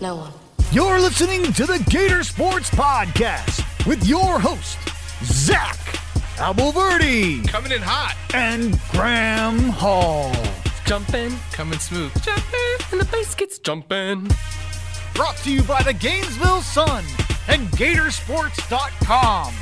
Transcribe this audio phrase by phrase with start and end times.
[0.00, 0.32] No one.
[0.72, 4.78] You're listening to the Gator Sports Podcast with your host,
[5.24, 5.76] Zach
[6.36, 8.16] Abolverdi Coming in hot.
[8.32, 10.32] and Graham Hall.
[10.86, 11.32] Jumping.
[11.52, 12.12] Coming smooth.
[12.22, 12.76] Jumping.
[12.92, 14.30] And the bass gets jumping.
[15.14, 17.04] Brought to you by the Gainesville Sun
[17.48, 19.54] and Gatorsports.com.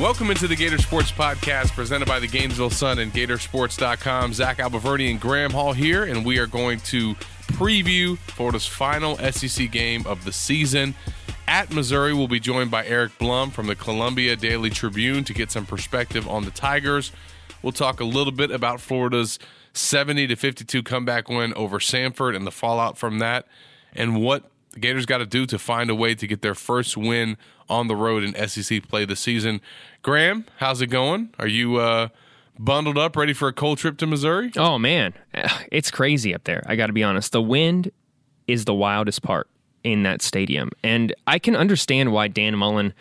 [0.00, 4.32] Welcome into the Gator Sports Podcast presented by the Gainesville Sun and Gatorsports.com.
[4.32, 7.14] Zach Abolverdi and Graham Hall here, and we are going to
[7.52, 10.94] preview Florida's final SEC game of the season.
[11.46, 15.50] At Missouri, we'll be joined by Eric Blum from the Columbia Daily Tribune to get
[15.50, 17.12] some perspective on the Tigers.
[17.62, 19.38] We'll talk a little bit about Florida's
[19.74, 23.46] 70 to 52 comeback win over Samford and the fallout from that,
[23.92, 26.96] and what the Gators got to do to find a way to get their first
[26.96, 27.36] win
[27.68, 29.60] on the road in SEC play this season.
[30.02, 31.30] Graham, how's it going?
[31.38, 32.08] Are you uh,
[32.58, 34.52] bundled up, ready for a cold trip to Missouri?
[34.56, 35.14] Oh man,
[35.72, 36.62] it's crazy up there.
[36.66, 37.32] I got to be honest.
[37.32, 37.90] The wind
[38.46, 39.48] is the wildest part
[39.84, 42.94] in that stadium, and I can understand why Dan Mullen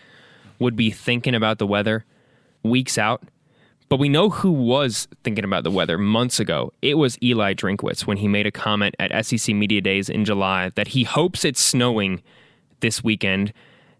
[0.60, 2.06] would be thinking about the weather
[2.64, 3.24] weeks out.
[3.90, 6.72] But we know who was thinking about the weather months ago.
[6.82, 10.72] It was Eli Drinkwitz when he made a comment at SEC Media Days in July
[10.76, 12.22] that he hopes it's snowing
[12.80, 13.52] this weekend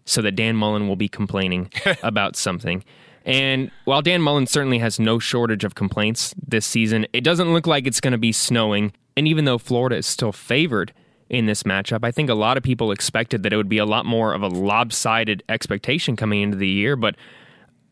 [0.06, 1.70] so that Dan Mullen will be complaining
[2.02, 2.82] about something.
[3.24, 7.66] And while Dan Mullen certainly has no shortage of complaints this season, it doesn't look
[7.66, 8.92] like it's going to be snowing.
[9.16, 10.92] And even though Florida is still favored
[11.28, 13.86] in this matchup, I think a lot of people expected that it would be a
[13.86, 16.96] lot more of a lopsided expectation coming into the year.
[16.96, 17.16] But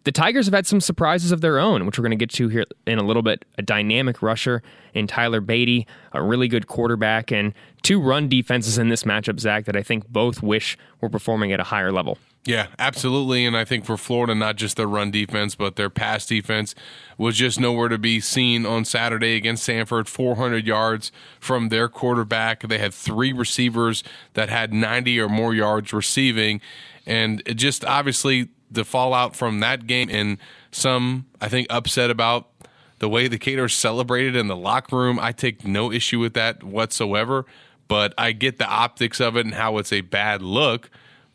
[0.04, 2.48] the Tigers have had some surprises of their own, which we're going to get to
[2.48, 3.44] here in a little bit.
[3.58, 4.62] A dynamic rusher
[4.94, 7.52] in Tyler Badie, a really good quarterback, and
[7.82, 11.60] two run defenses in this matchup, Zach, that I think both wish were performing at
[11.60, 12.18] a higher level.
[12.46, 13.44] Yeah, absolutely.
[13.44, 16.74] And I think for Florida, not just their run defense, but their pass defense
[17.18, 20.08] was just nowhere to be seen on Saturday against Samford.
[20.08, 22.66] 400 yards from their quarterback.
[22.66, 24.02] They had three receivers
[24.32, 26.62] that had 90 or more yards receiving.
[27.04, 30.38] And it just obviously the fallout from that game and
[30.70, 32.48] some, I think, upset about
[33.00, 35.18] the way the Gators celebrated in the locker room.
[35.20, 37.46] I take no issue with that whatsoever,
[37.88, 40.90] but I get the optics of it and how it's a bad look.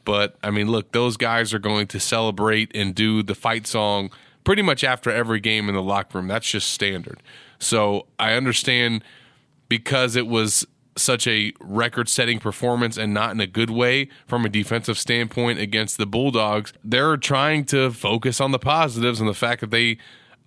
[0.06, 4.12] But I mean, look, those guys are going to celebrate and do the fight song
[4.44, 6.28] pretty much after every game in the locker room.
[6.28, 7.22] That's just standard.
[7.60, 9.04] So I understand
[9.68, 10.66] because it was
[10.98, 15.60] such a record setting performance and not in a good way from a defensive standpoint
[15.60, 16.74] against the Bulldogs.
[16.84, 19.98] They're trying to focus on the positives and the fact that they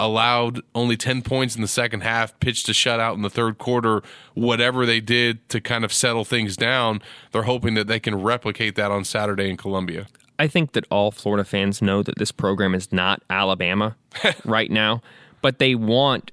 [0.01, 4.03] allowed only 10 points in the second half, pitched a shutout in the third quarter,
[4.35, 7.03] whatever they did to kind of settle things down.
[7.33, 10.07] They're hoping that they can replicate that on Saturday in Columbia.
[10.39, 13.97] I think that all Florida fans know that this program is not Alabama
[14.45, 15.03] right now,
[15.43, 16.31] but they want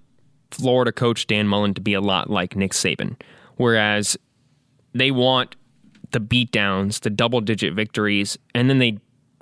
[0.52, 3.20] Florida coach Dan Mullen to be a lot like Nick Saban,
[3.58, 4.18] whereas
[4.94, 5.56] they want
[6.12, 8.98] the beatdowns, the double digit victories, and then they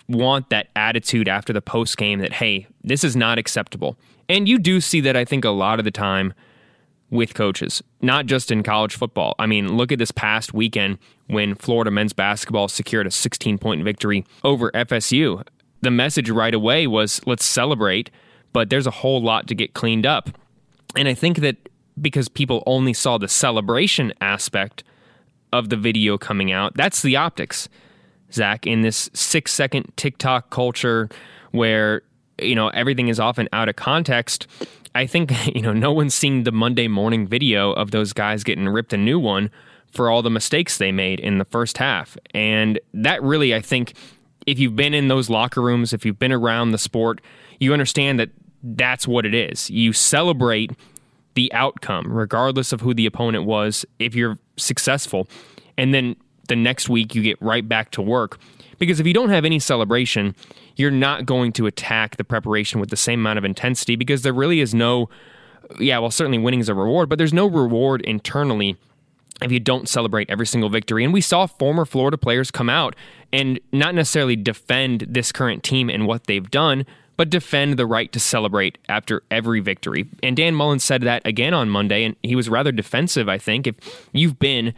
[0.08, 3.98] want that attitude after the post game that, hey, this is not acceptable.
[4.30, 6.34] And you do see that, I think, a lot of the time
[7.10, 9.36] with coaches, not just in college football.
[9.38, 10.98] I mean, look at this past weekend
[11.28, 15.46] when Florida men's basketball secured a 16 point victory over FSU.
[15.82, 18.10] The message right away was let's celebrate,
[18.52, 20.30] but there's a whole lot to get cleaned up.
[20.96, 21.58] And I think that
[22.02, 24.84] because people only saw the celebration aspect
[25.52, 27.70] of the video coming out, that's the optics,
[28.32, 31.10] Zach, in this six second TikTok culture
[31.52, 32.02] where,
[32.42, 34.48] you know, everything is often out of context.
[34.96, 38.68] I think, you know, no one's seen the Monday morning video of those guys getting
[38.68, 39.52] ripped a new one
[39.92, 42.18] for all the mistakes they made in the first half.
[42.34, 43.94] And that really, I think,
[44.48, 47.22] if you've been in those locker rooms, if you've been around the sport,
[47.60, 48.30] you understand that
[48.64, 49.70] that's what it is.
[49.70, 50.72] You celebrate
[51.36, 55.28] the outcome, regardless of who the opponent was, if you're successful.
[55.78, 56.16] And then
[56.48, 58.40] the next week, you get right back to work.
[58.78, 60.36] Because if you don't have any celebration,
[60.76, 64.34] you're not going to attack the preparation with the same amount of intensity because there
[64.34, 65.10] really is no,
[65.80, 68.76] yeah, well, certainly winning is a reward, but there's no reward internally
[69.42, 71.04] if you don't celebrate every single victory.
[71.04, 72.96] And we saw former Florida players come out
[73.32, 76.86] and not necessarily defend this current team and what they've done,
[77.18, 80.08] but defend the right to celebrate after every victory.
[80.22, 83.68] And Dan Mullen said that again on Monday, and he was rather defensive, I think.
[83.68, 83.76] If
[84.14, 84.74] you've been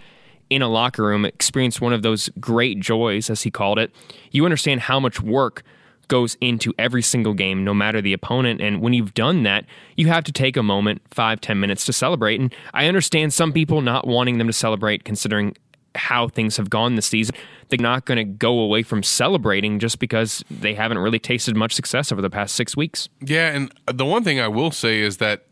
[0.50, 3.94] in a locker room, experienced one of those great joys, as he called it,
[4.32, 5.64] you understand how much work
[6.08, 8.62] goes into every single game, no matter the opponent.
[8.62, 9.66] And when you've done that,
[9.96, 12.40] you have to take a moment, five, ten minutes to celebrate.
[12.40, 15.56] And I understand some people not wanting them to celebrate, considering
[15.96, 17.36] how things have gone this season.
[17.70, 21.74] They're not going to go away from celebrating just because they haven't really tasted much
[21.74, 23.10] success over the past six weeks.
[23.22, 25.46] Yeah, and the one thing I will say is that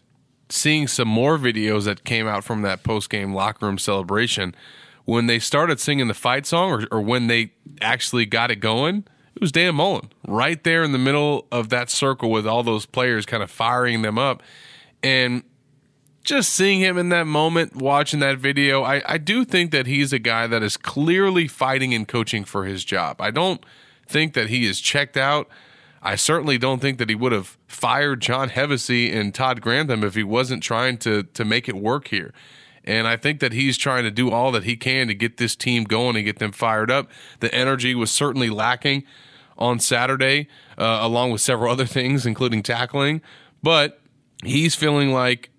[0.49, 4.55] seeing some more videos that came out from that post game locker room celebration,
[5.05, 7.51] when they started singing the fight song or, or when they
[7.81, 9.05] actually got it going,
[9.35, 12.85] it was Dan Mullen right there in the middle of that circle with all those
[12.85, 14.43] players kind of firing them up.
[15.01, 15.43] And
[16.23, 20.13] just seeing him in that moment, watching that video, I, I do think that he's
[20.13, 23.19] a guy that is clearly fighting and coaching for his job.
[23.19, 23.63] I don't
[24.07, 25.49] think that he is checked out.
[26.01, 30.15] I certainly don't think that he would have fired John Hevesy and Todd Grantham if
[30.15, 32.33] he wasn't trying to to make it work here.
[32.83, 35.55] And I think that he's trying to do all that he can to get this
[35.55, 37.09] team going and get them fired up.
[37.39, 39.05] The energy was certainly lacking
[39.57, 43.21] on Saturday, uh, along with several other things, including tackling.
[43.61, 44.01] But
[44.43, 45.49] he's feeling like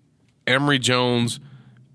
[0.46, 1.40] Emory Jones,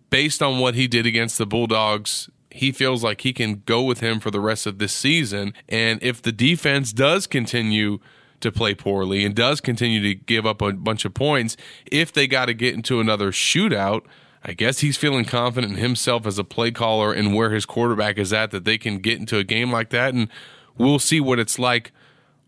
[0.09, 3.99] based on what he did against the Bulldogs, he feels like he can go with
[3.99, 5.53] him for the rest of this season.
[5.67, 7.99] And if the defense does continue
[8.39, 11.57] to play poorly and does continue to give up a bunch of points,
[11.91, 14.01] if they got to get into another shootout,
[14.43, 18.17] I guess he's feeling confident in himself as a play caller and where his quarterback
[18.17, 20.13] is at that they can get into a game like that.
[20.13, 20.29] And
[20.77, 21.91] we'll see what it's like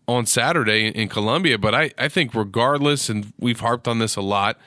[0.08, 1.58] on Saturday in Columbia.
[1.58, 4.58] But I, I think, regardless, and we've harped on this a lot,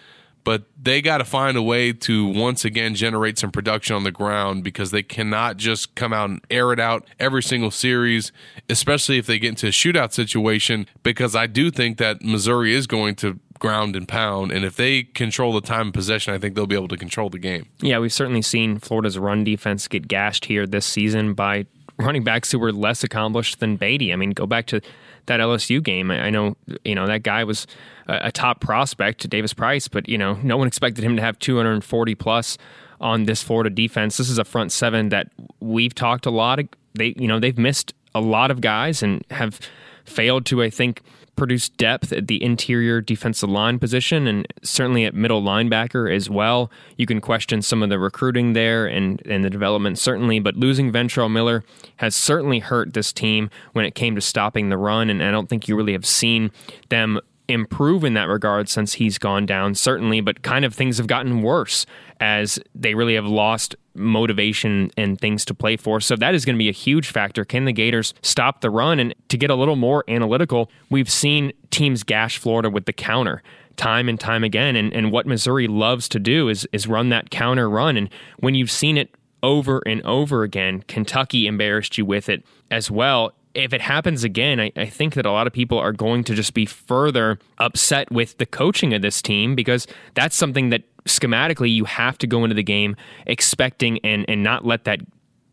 [0.46, 4.12] but they got to find a way to once again generate some production on the
[4.12, 8.32] ground because they cannot just come out and air it out every single series,
[8.70, 10.88] especially if they get into a shootout situation.
[11.02, 14.52] Because I do think that Missouri is going to ground and pound.
[14.52, 17.30] And if they control the time of possession, I think they'll be able to control
[17.30, 17.66] the game.
[17.80, 21.66] Yeah, we've certainly seen Florida's run defense get gashed here this season by
[21.98, 24.14] running backs who were less accomplished than Badie.
[24.14, 24.82] I mean, go back to
[25.28, 26.12] that LSU game.
[26.12, 27.68] I know, you know, that guy was
[28.08, 31.22] a, a top prospect, to Davis Price, but, you know, no one expected him to
[31.22, 32.58] have 240 plus
[33.02, 34.18] on this Florida defense.
[34.18, 36.60] This is a front seven that we've talked a lot.
[36.60, 39.60] Of, they, you know, they've missed a lot of guys and have
[40.06, 41.02] failed to, I think,
[41.36, 46.72] produce depth at the interior defensive line position and certainly at middle linebacker as well.
[46.98, 50.92] You can question some of the recruiting there and, and the development, certainly, but losing
[50.92, 51.64] Ventrell Miller
[51.98, 55.50] has certainly hurt this team when it came to stopping the run, and I don't
[55.50, 56.52] think you really have seen
[56.90, 61.08] them improve in that regard since he's gone down, certainly, but kind of things have
[61.08, 61.86] gotten worse
[62.20, 66.00] as they really have lost motivation and things to play for.
[66.00, 67.46] So that is going to be a huge factor.
[67.46, 69.00] Can the Gators stop the run?
[69.00, 73.42] And to get a little more analytical, we've seen teams gash Florida with the counter
[73.78, 74.76] time and time again.
[74.76, 77.98] And, and what Missouri loves to do is is run that counter run.
[77.98, 78.10] And
[78.40, 79.14] when you've seen it
[79.44, 84.60] over and over again, Kentucky embarrassed you with it as well if it happens again,
[84.60, 88.12] I, I, think that a lot of people are going to just be further upset
[88.12, 92.44] with the coaching of this team because that's something that schematically you have to go
[92.44, 95.00] into the game expecting and, and not let that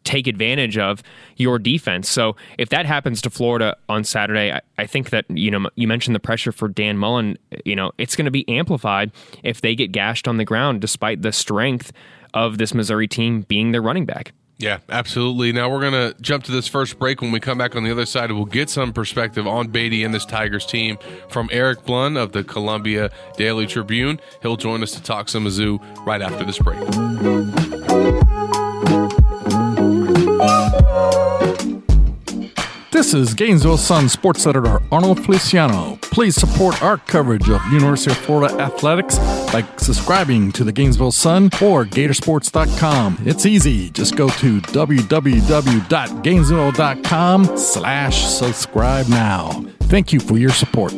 [0.05, 1.03] take advantage of
[1.37, 2.09] your defense.
[2.09, 5.87] So if that happens to Florida on Saturday, I, I think that, you know, you
[5.87, 9.13] mentioned the pressure for Dan Mullen, you know, it's going to be amplified
[9.45, 11.93] if they get gashed on the ground despite the strength
[12.35, 14.33] of this Missouri team being their running back.
[14.63, 15.51] Yeah, absolutely.
[15.51, 17.21] Now we're going to jump to this first break.
[17.21, 20.15] When we come back on the other side, we'll get some perspective on Badie and
[20.15, 20.99] this Tigers team
[21.29, 24.21] from Eric Blum of the Columbia Daily Tribune.
[24.41, 26.79] He'll join us to talk some Mizzou right after this break.
[33.03, 35.99] This is Gainesville Sun sports editor Arnold Feliciano.
[36.03, 39.19] Please support our coverage of University of Florida athletics
[39.53, 43.19] by subscribing to the Gainesville Sun or Gatorsports.com.
[43.27, 43.91] It's easy.
[43.91, 49.49] Just go to www.gainesville.com slash subscribe now.
[49.81, 50.95] Thank you for your support.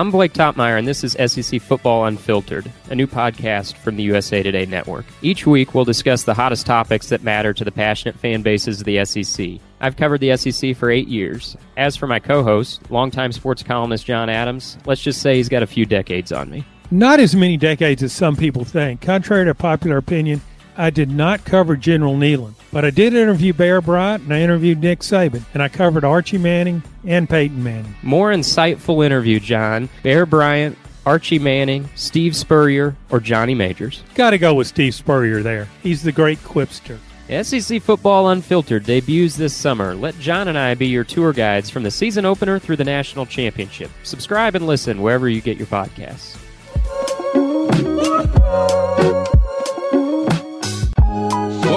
[0.00, 4.42] I'm Blake Toppmeyer, and this is SEC Football Unfiltered, a new podcast from the USA
[4.42, 5.04] Today Network.
[5.20, 8.86] Each week, we'll discuss the hottest topics that matter to the passionate fan bases of
[8.86, 9.60] the SEC.
[9.78, 11.54] I've covered the SEC for eight years.
[11.76, 15.62] As for my co host, longtime sports columnist John Adams, let's just say he's got
[15.62, 16.64] a few decades on me.
[16.90, 19.02] Not as many decades as some people think.
[19.02, 20.40] Contrary to popular opinion,
[20.78, 24.80] I did not cover General Neyland, but I did interview Bear Bryant and I interviewed
[24.80, 27.94] Nick Saban, and I covered Archie Manning and Peyton Manning.
[28.02, 29.88] More insightful interview, John.
[30.02, 34.02] Bear Bryant, Archie Manning, Steve Spurrier, or Johnny Majors?
[34.14, 35.68] Got to go with Steve Spurrier there.
[35.82, 36.98] He's the great quipster.
[37.30, 39.94] SEC Football Unfiltered debuts this summer.
[39.94, 43.24] Let John and I be your tour guides from the season opener through the national
[43.26, 43.90] championship.
[44.02, 46.36] Subscribe and listen wherever you get your podcasts.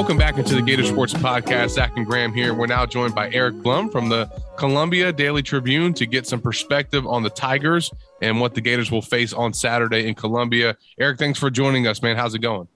[0.04, 1.70] Welcome back into the Gator Sports Podcast.
[1.70, 2.54] Zach and Graham here.
[2.54, 4.26] We're now joined by Eric Blum from the
[4.58, 7.90] Columbia Daily Tribune to get some perspective on the Tigers
[8.22, 10.76] and what the Gators will face on Saturday in Columbia.
[11.00, 12.18] Eric, thanks for joining us, man.
[12.18, 12.68] How's it going?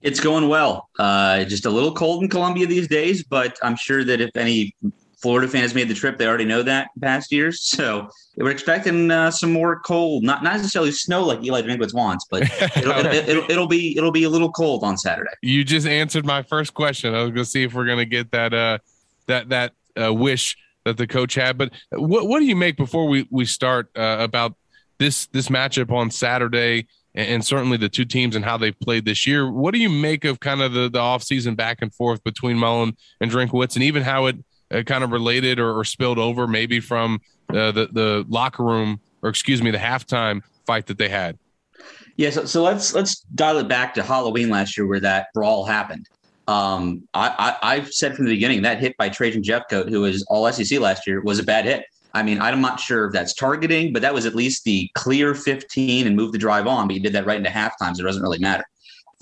[0.00, 0.88] It's going well.
[0.98, 4.74] Uh, just a little cold in Columbia these days, but I'm sure that if any
[5.24, 7.62] Florida fans made the trip, they already know that past years.
[7.62, 12.26] So we're expecting uh, some more cold, not not necessarily snow like Eli Drinkwitz wants,
[12.30, 12.42] but
[12.76, 15.30] it'll, it'll, it'll, it'll, be it'll be a little cold on Saturday.
[15.40, 17.14] You just answered my first question.
[17.14, 18.78] I was going to see if we're going to get that uh,
[19.26, 21.56] that that uh, wish that the coach had.
[21.56, 24.56] But what what do you make before we we start uh, about
[24.98, 26.86] this this matchup on Saturday?
[27.16, 29.48] and certainly the two teams and how they've played this year.
[29.48, 32.96] What do you make of kind of the, the offseason back and forth between Mullen
[33.20, 34.36] and Drinkwitz and even how it
[34.74, 39.00] uh, kind of related or, or, spilled over maybe from uh, the the locker room
[39.22, 41.38] or excuse me the halftime fight that they had.
[42.16, 45.64] Yeah, so, so let's let's dial it back to Halloween last year where that brawl
[45.64, 46.08] happened.
[46.46, 50.22] Um, I, I have said from the beginning that hit by Trajan Jeffcoat, who was
[50.24, 51.86] all SEC last year, was a bad hit.
[52.12, 55.34] I mean, I'm not sure if that's targeting, but that was at least the clear
[55.34, 56.86] 15 and move the drive on.
[56.86, 58.64] But you did that right into halftime, so it doesn't really matter.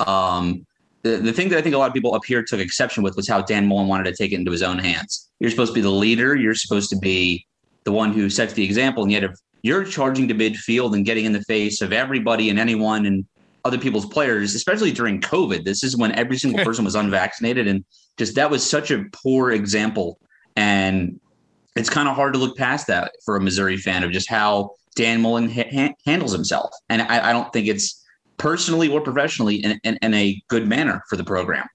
[0.07, 0.67] Um,
[1.03, 3.17] the, the thing that I think a lot of people up here took exception with
[3.17, 5.31] was how Dan Mullen wanted to take it into his own hands.
[5.43, 6.37] You're supposed to be the leader.
[6.37, 7.45] You're supposed to be
[7.83, 9.03] the one who sets the example.
[9.03, 9.33] And yet, if
[9.63, 13.27] you're charging to midfield and getting in the face of everybody and anyone and
[13.65, 17.67] other people's players, especially during COVID, this is when every single person was unvaccinated.
[17.67, 17.85] And
[18.19, 20.21] just that was such a poor example.
[20.55, 21.19] And
[21.75, 24.71] it's kind of hard to look past that for a Missouri fan of just how
[24.95, 26.71] Dan Mullen ha- handles himself.
[26.89, 28.01] And I, I don't think it's
[28.37, 31.67] personally or professionally in, in, in, a good manner for the program.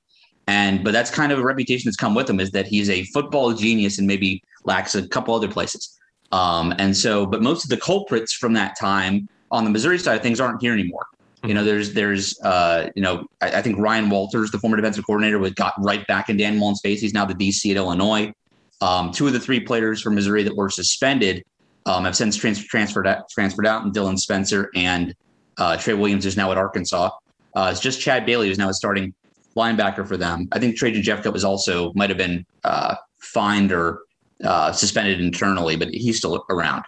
[0.47, 3.03] And but that's kind of a reputation that's come with him is that he's a
[3.05, 5.97] football genius and maybe lacks a couple other places.
[6.31, 10.15] Um, and so, but most of the culprits from that time on the Missouri side
[10.15, 11.05] of things aren't here anymore.
[11.43, 15.05] You know, there's there's uh, you know, I, I, think Ryan Walters, the former defensive
[15.05, 16.99] coordinator, was got right back in Dan Mullen's face.
[16.99, 18.33] He's now the DC at Illinois.
[18.81, 21.43] Um, two of the three players from Missouri that were suspended
[21.85, 25.15] um, have since trans- transferred out, transferred out, and Dylan Spencer and
[25.57, 27.11] uh, Tre Williams is now at Arkansas.
[27.55, 29.13] Uh, it's just Chad Bailey who's now a starting
[29.57, 30.47] linebacker for them.
[30.51, 34.03] I think Trajan Jeffcoat was also might have been uh, fined or
[34.43, 36.83] uh, suspended internally, but he's still around.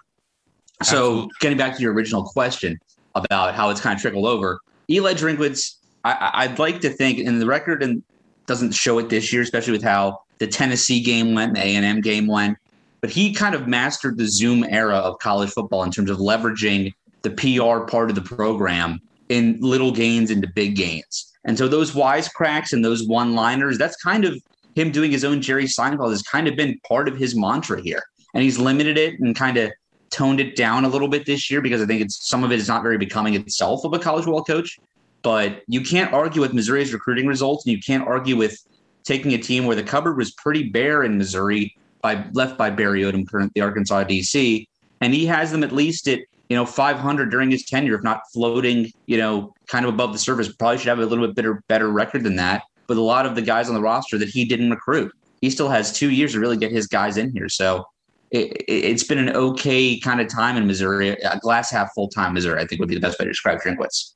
[0.81, 1.21] Absolutely.
[1.23, 2.79] So getting back to your original question
[3.15, 4.59] about how it's kind of trickled over,
[4.89, 8.01] Eli Drinkwitz, I, would like to think, and the record and
[8.45, 11.85] doesn't show it this year, especially with how the Tennessee game went, the A and
[11.85, 12.57] M game went.
[13.01, 16.93] But he kind of mastered the Zoom era of college football in terms of leveraging
[17.21, 18.99] the PR part of the program
[19.29, 21.28] in little gains into big gains.
[21.45, 24.41] And so those wisecracks and those one liners, that's kind of
[24.75, 28.03] him doing his own Jerry Seinfeld has kind of been part of his mantra here.
[28.33, 29.71] And he's limited it and kind of
[30.09, 32.59] toned it down a little bit this year because I think it's some of it
[32.59, 34.79] is not very becoming itself of a college football coach.
[35.21, 38.57] But you can't argue with Missouri's recruiting results, and you can't argue with
[39.03, 43.01] taking a team where the cupboard was pretty bare in Missouri by left by Barry
[43.01, 44.65] Odom, current the Arkansas DC,
[45.01, 46.19] and he has them at least at
[46.49, 50.19] you know, 500 during his tenure, if not floating, you know, kind of above the
[50.19, 50.51] surface.
[50.51, 52.63] Probably should have a little bit better, better record than that.
[52.87, 55.69] But a lot of the guys on the roster that he didn't recruit, he still
[55.69, 57.47] has two years to really get his guys in here.
[57.49, 57.85] So
[58.31, 61.09] it, has been an okay kind of time in Missouri.
[61.09, 63.59] A glass half full time Missouri, I think, would be the best way to describe
[63.61, 64.13] Drinkwitz.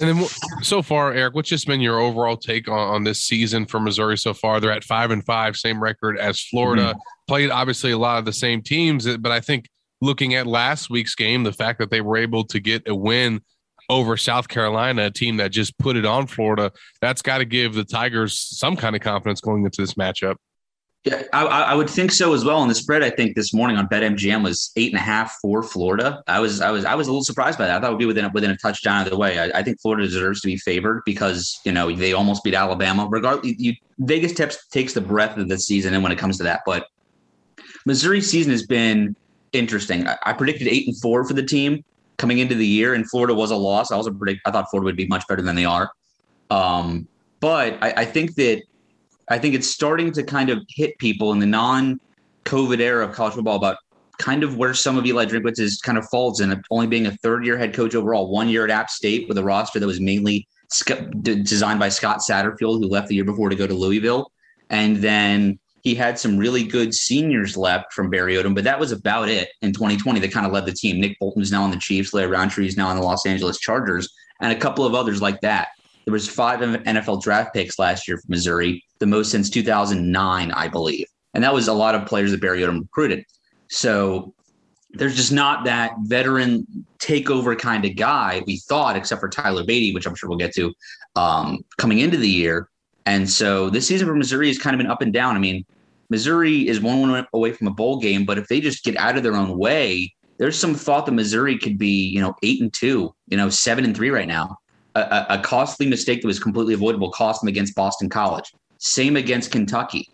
[0.00, 0.26] And then
[0.62, 4.16] so far, Eric, what's just been your overall take on, on, this season for Missouri
[4.16, 4.58] so far?
[4.58, 6.90] They're at five and five, same record as Florida.
[6.90, 6.98] Mm-hmm.
[7.28, 9.68] Played obviously a lot of the same teams, but I think
[10.00, 13.42] looking at last week's game, the fact that they were able to get a win
[13.88, 17.74] over South Carolina, a team that just put it on Florida, that's got to give
[17.74, 20.36] the Tigers some kind of confidence going into this matchup.
[21.04, 22.60] Yeah, I, I, would think so as well.
[22.60, 25.62] And the spread, I think this morning on BetMGM was eight and a half for
[25.62, 26.22] Florida.
[26.26, 27.78] I was, I was, I was a little surprised by that.
[27.78, 29.38] I thought it would be within a, within a touchdown either way.
[29.38, 33.08] I, I think Florida deserves to be favored because you know they almost beat Alabama.
[33.10, 36.42] Regardless, you, Vegas tips takes the breath of the season, and when it comes to
[36.42, 36.86] that, but
[37.86, 39.16] Missouri season has been
[39.52, 40.06] interesting.
[40.06, 41.84] I, I, predicted eight and four for the team
[42.18, 43.90] coming into the year, and Florida was a loss.
[43.90, 45.90] I also predict I thought Florida would be much better than they are.
[46.50, 47.08] Um,
[47.40, 48.62] but I, I think that
[49.28, 53.34] I think it's starting to kind of hit people in the non-COVID era of college
[53.34, 53.76] football about
[54.18, 57.16] kind of where some of Eli Drinkwitz is kind of falls in, only being a
[57.18, 60.46] third-year head coach overall, one year at App State with a roster that was mainly
[61.22, 64.30] designed by Scott Satterfield, who left the year before to go to Louisville,
[64.68, 68.92] and then he had some really good seniors left from Barry Odom, but that was
[68.92, 71.00] about it in 2020 that kind of led the team.
[71.00, 73.58] Nick Bolton is now on the Chiefs, Larry Rountree is now on the Los Angeles
[73.58, 74.08] Chargers,
[74.40, 75.68] and a couple of others like that.
[76.04, 80.68] There was five NFL draft picks last year from Missouri, the most since 2009, I
[80.68, 81.06] believe.
[81.34, 83.24] And that was a lot of players that Barry Odom recruited.
[83.68, 84.34] So
[84.92, 86.66] there's just not that veteran
[86.98, 90.54] takeover kind of guy we thought, except for Tyler Badie, which I'm sure we'll get
[90.54, 90.72] to
[91.16, 92.68] um, coming into the year.
[93.06, 95.36] And so this season for Missouri has kind of been up and down.
[95.36, 95.64] I mean,
[96.10, 99.16] Missouri is one win away from a bowl game, but if they just get out
[99.16, 102.72] of their own way, there's some thought that Missouri could be, you know, eight and
[102.72, 104.58] two, you know, seven and three right now.
[104.96, 108.52] A, a costly mistake that was completely avoidable cost them against Boston College.
[108.78, 110.08] Same against Kentucky.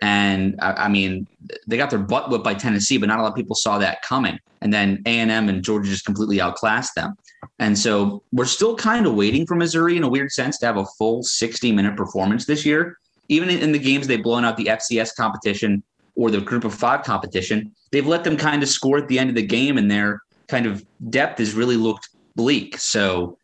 [0.00, 1.26] And I, I, mean,
[1.66, 4.02] they got their butt whipped by Tennessee, but not a lot of people saw that
[4.02, 4.38] coming.
[4.60, 7.14] And then A and M and Georgia just completely outclassed them.
[7.58, 10.76] And so we're still kind of waiting for Missouri in a weird sense to have
[10.76, 12.98] a full 60 minute performance this year.
[13.28, 15.82] Even in, the games they've blown out the FCS competition
[16.16, 19.30] or the group of five competition, they've let them kind of score at the end
[19.30, 22.76] of the game, and their kind of depth has really looked bleak.
[22.78, 23.38] So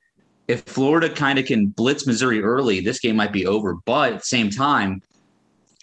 [0.49, 3.76] if Florida kind of can blitz Missouri early, this game might be over.
[3.87, 5.00] But at the same time,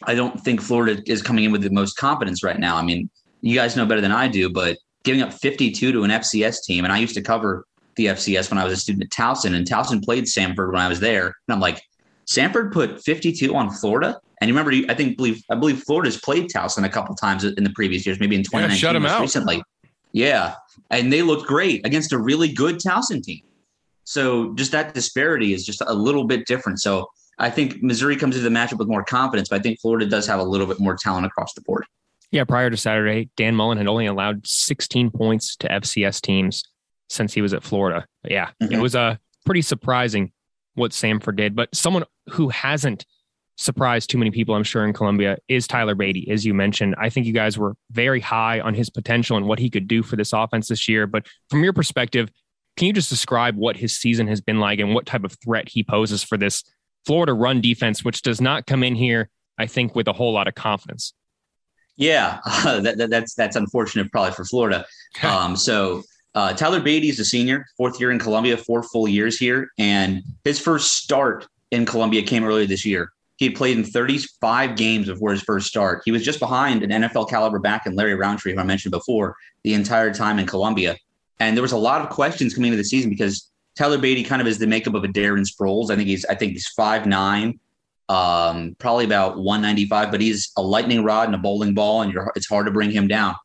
[0.04, 2.76] I don't think Florida is coming in with the most confidence right now.
[2.76, 3.10] I mean,
[3.42, 6.84] you guys know better than I do, but giving up 52 to an FCS team,
[6.84, 7.66] and I used to cover
[7.96, 10.88] the FCS when I was a student at Towson, and Towson played Samford when I
[10.88, 11.82] was there, and I'm like,
[12.28, 16.50] Samford put 52 on Florida, and you remember, I think believe I believe Florida's played
[16.50, 19.22] Towson a couple times in the previous years, maybe in 2019 yeah, shut them out.
[19.22, 19.64] recently.
[20.12, 20.56] Yeah,
[20.92, 23.42] and they looked great against a really good Towson team.
[24.04, 26.80] So just that disparity is just a little bit different.
[26.80, 27.08] So
[27.40, 30.28] I think Missouri comes into the matchup with more confidence, but I think Florida does
[30.28, 31.86] have a little bit more talent across the board.
[32.32, 36.64] Yeah, prior to Saturday, Dan Mullen had only allowed 16 points to FCS teams
[37.10, 38.06] since he was at Florida.
[38.22, 38.74] But yeah, mm-hmm.
[38.74, 40.32] it was uh, pretty surprising
[40.76, 41.56] what Samford did.
[41.56, 43.06] But someone who hasn't
[43.58, 47.10] surprised too many people, I'm sure, in Columbia is Tyler Badie, As you mentioned, I
[47.10, 50.16] think you guys were very high on his potential and what he could do for
[50.16, 51.08] this offense this year.
[51.08, 52.30] But from your perspective,
[52.78, 55.70] can you just describe what his season has been like and what type of threat
[55.70, 56.64] he poses for this
[57.06, 60.48] Florida run defense, which does not come in here, I think, with a whole lot
[60.48, 61.14] of confidence.
[61.96, 64.86] Yeah, uh, that, that, that's that's unfortunate, probably for Florida.
[65.24, 66.04] Um, so
[66.36, 70.60] uh, Tyler is a senior, fourth year in Columbia, four full years here, and his
[70.60, 73.10] first start in Columbia came earlier this year.
[73.38, 76.02] He had played in 35 games before his first start.
[76.06, 79.36] He was just behind an NFL caliber back in Larry Rountree, who I mentioned before,
[79.64, 80.98] the entire time in Columbia.
[81.40, 84.42] And there was a lot of questions coming into the season because Tyler Badie kind
[84.42, 85.90] of is the makeup of a Darren Sproles.
[85.90, 87.60] I think he's I think he's five nine,
[88.08, 92.02] um, probably about one ninety five, but he's a lightning rod and a bowling ball,
[92.02, 93.36] and it's hard to bring him down.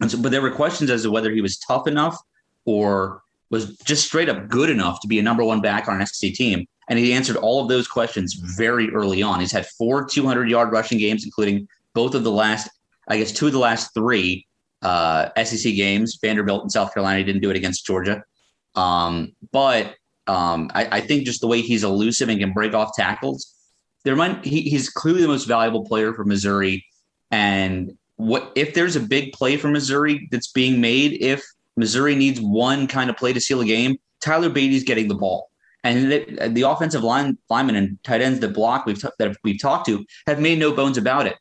[0.00, 2.16] And so, but there were questions as to whether he was tough enough
[2.64, 6.06] or was just straight up good enough to be a number one back on an
[6.06, 6.66] SEC team.
[6.88, 9.40] And he answered all of those questions very early on.
[9.40, 12.68] He's had four 200 yard rushing games, including both of the last,
[13.08, 14.46] I guess, two of the last three
[14.82, 16.18] uh, SEC games.
[16.20, 18.22] Vanderbilt and South Carolina He didn't do it against Georgia.
[18.74, 19.94] Um, but
[20.26, 23.54] um, I, I, think just the way he's elusive and can break off tackles,
[24.04, 26.84] there might he, he's clearly the most valuable player for Missouri.
[27.30, 31.22] And what if there's a big play for Missouri that's being made?
[31.22, 31.44] If
[31.76, 35.50] Missouri needs one kind of play to seal a game, Tyler Badie's getting the ball.
[35.84, 39.86] And the, offensive line linemen and tight ends that block we've t- that we've talked
[39.86, 41.36] to have made no bones about it.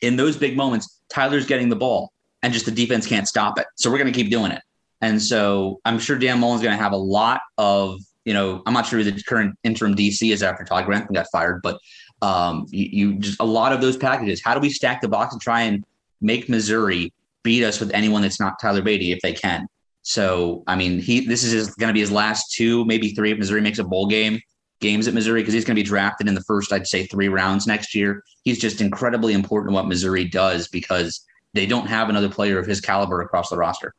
[0.00, 3.66] In those big moments, Tyler's getting the ball, and just the defense can't stop it.
[3.74, 4.62] So we're going to keep doing it.
[5.02, 8.72] And so I'm sure Dan Mullen's going to have a lot of, you know, I'm
[8.72, 11.78] not sure the current interim DC is after Todd Grantham got fired, but
[12.22, 14.42] um, you, you just a lot of those packages.
[14.42, 15.84] How do we stack the box and try and
[16.20, 19.66] make Missouri beat us with anyone that's not Tyler Badie if they can?
[20.02, 23.38] So, I mean, he this is going to be his last two, maybe three if
[23.38, 24.40] Missouri makes a bowl game
[24.80, 27.28] games at Missouri because he's going to be drafted in the first, I'd say, three
[27.28, 28.24] rounds next year.
[28.44, 32.66] He's just incredibly important in what Missouri does because they don't have another player of
[32.66, 33.94] his caliber across the roster.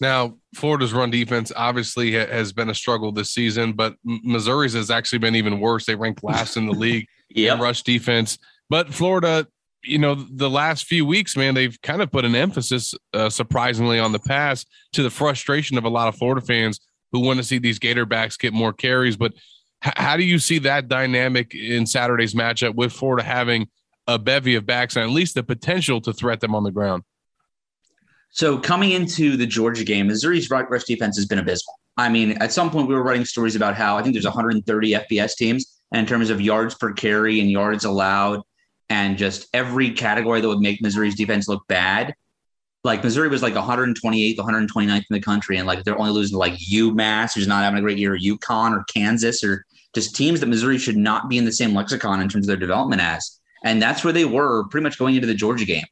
[0.00, 5.20] Now, Florida's run defense obviously has been a struggle this season, but Missouri's has actually
[5.20, 5.86] been even worse.
[5.86, 7.54] They ranked last in the league yep.
[7.54, 8.38] in rush defense.
[8.68, 9.46] But Florida,
[9.84, 13.98] you know, the last few weeks, man, they've kind of put an emphasis, uh, surprisingly,
[13.98, 17.44] on the pass to the frustration of a lot of Florida fans who want to
[17.44, 19.16] see these Gatorbacks get more carries.
[19.16, 19.32] But
[19.84, 23.68] h- how do you see that dynamic in Saturday's matchup with Florida having
[24.06, 27.02] a bevy of backs and at least the potential to threat them on the ground?
[28.30, 31.74] So coming into the Georgia game, Missouri's rush defense has been abysmal.
[31.98, 34.92] I mean, at some point we were writing stories about how I think there's 130
[34.92, 38.40] FBS teams, and in terms of yards per carry and yards allowed,
[38.88, 42.14] and just every category that would make Missouri's defense look bad.
[42.84, 46.38] Like Missouri was like 128th, 129th in the country, and like they're only losing to
[46.38, 49.64] like UMass, who's not having a great year, or UConn or Kansas, or
[49.94, 52.56] just teams that Missouri should not be in the same lexicon in terms of their
[52.56, 53.38] development as.
[53.64, 55.84] And that's where they were pretty much going into the Georgia game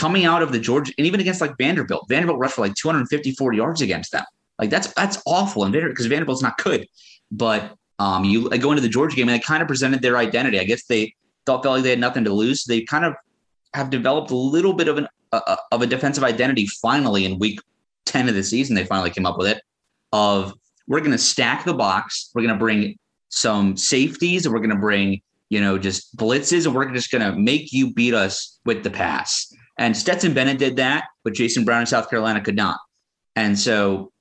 [0.00, 3.52] coming out of the Georgia and even against like Vanderbilt, Vanderbilt rushed for like 254
[3.52, 4.24] yards against them.
[4.58, 6.86] Like that's that's awful, and because Vanderbilt's not good.
[7.30, 10.58] But um, you go into the Georgia game and they kind of presented their identity.
[10.58, 11.14] I guess they
[11.58, 12.64] felt like they had nothing to lose.
[12.64, 13.14] They kind of
[13.74, 17.60] have developed a little bit of an uh, of a defensive identity finally in week
[18.06, 18.74] 10 of the season.
[18.74, 19.62] They finally came up with it
[20.12, 20.54] of
[20.88, 22.30] we're going to stack the box.
[22.34, 26.64] We're going to bring some safeties and we're going to bring you know, just blitzes,
[26.64, 29.52] and we're just going to make you beat us with the pass.
[29.78, 32.78] And Stetson Bennett did that, but Jason Brown in South Carolina could not.
[33.34, 34.12] And so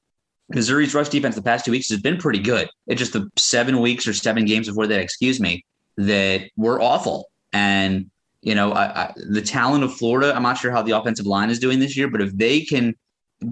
[0.50, 2.68] Missouri's rush defense the past two weeks has been pretty good.
[2.88, 5.64] It's just the seven weeks or seven games before that, excuse me,
[6.00, 7.30] that were awful.
[7.54, 8.10] And
[8.42, 11.50] you know, I, I, the talent of Florida, I'm not sure how the offensive line
[11.50, 12.96] is doing this year, but if they can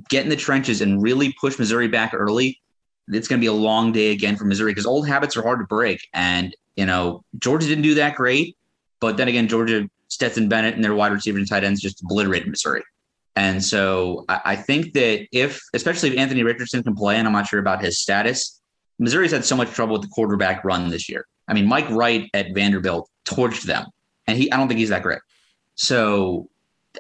[0.10, 2.62] get in the trenches and really push Missouri back early,
[3.10, 5.60] it's going to be a long day again for Missouri because old habits are hard
[5.60, 5.99] to break.
[6.13, 8.55] And, you know, Georgia didn't do that great.
[8.99, 12.47] But then again, Georgia, Stetson Bennett and their wide receiver and tight ends just obliterated
[12.49, 12.83] Missouri.
[13.36, 17.33] And so I, I think that if, especially if Anthony Richardson can play, and I'm
[17.33, 18.62] not sure about his status,
[18.99, 21.27] Missouri's had so much trouble with the quarterback run this year.
[21.47, 23.86] I mean, Mike Wright at Vanderbilt torched them
[24.27, 25.19] and he I don't think he's that great.
[25.75, 26.49] So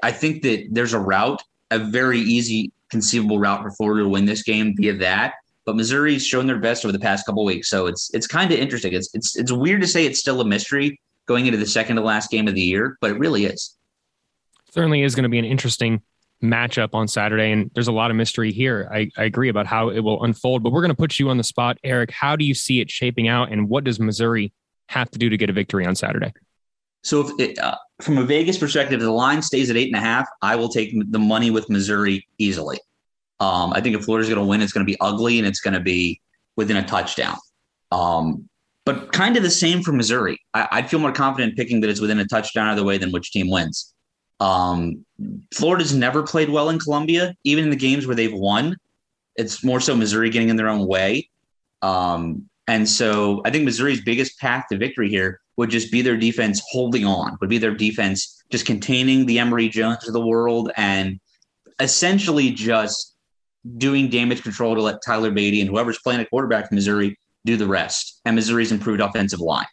[0.01, 4.25] I think that there's a route, a very easy conceivable route for Florida to win
[4.25, 5.33] this game via that.
[5.65, 8.59] But Missouri's shown their best over the past couple weeks, so it's it's kind of
[8.59, 8.93] interesting.
[8.93, 12.01] It's it's it's weird to say it's still a mystery going into the second to
[12.01, 13.75] last game of the year, but it really is.
[14.71, 16.01] Certainly is going to be an interesting
[16.43, 18.89] matchup on Saturday, and there's a lot of mystery here.
[18.91, 21.37] I, I agree about how it will unfold, but we're going to put you on
[21.37, 22.11] the spot, Eric.
[22.11, 24.53] How do you see it shaping out, and what does Missouri
[24.87, 26.33] have to do to get a victory on Saturday?
[27.03, 30.27] So, it, uh, from a Vegas perspective, the line stays at eight and a half,
[30.41, 32.79] I will take the money with Missouri easily.
[33.39, 35.59] Um, I think if Florida's going to win, it's going to be ugly and it's
[35.59, 36.19] going to be
[36.55, 37.37] within a touchdown.
[37.91, 38.49] Um,
[38.85, 40.39] but kind of the same for Missouri.
[40.53, 43.31] I, would feel more confident picking that it's within a touchdown either way than which
[43.31, 43.93] team wins.
[44.39, 45.05] Um,
[45.53, 48.77] Florida's never played well in Columbia, even in the games where they've won.
[49.35, 51.29] It's more so Missouri getting in their own way.
[51.81, 56.17] Um, and so I think Missouri's biggest path to victory here would just be their
[56.17, 60.71] defense holding on, would be their defense just containing the Emory Jones of the world
[60.75, 61.19] and
[61.79, 63.15] essentially just
[63.77, 67.67] doing damage control to let Tyler Badie and whoever's playing a quarterback Missouri do the
[67.67, 68.21] rest.
[68.25, 69.65] And Missouri's improved offensive line.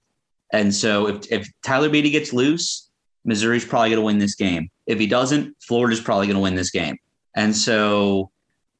[0.52, 2.90] And so if, if Tyler Badie gets loose,
[3.24, 4.68] Missouri's probably going to win this game.
[4.86, 6.96] If he doesn't, Florida's probably going to win this game.
[7.34, 8.30] And so,